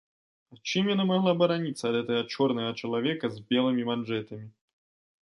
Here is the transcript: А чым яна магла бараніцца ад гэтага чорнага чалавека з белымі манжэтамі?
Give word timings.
А 0.53 0.55
чым 0.69 0.85
яна 0.91 1.03
магла 1.09 1.33
бараніцца 1.41 1.83
ад 1.89 1.95
гэтага 1.97 2.21
чорнага 2.35 2.71
чалавека 2.81 3.25
з 3.35 3.43
белымі 3.51 3.83
манжэтамі? 3.91 4.47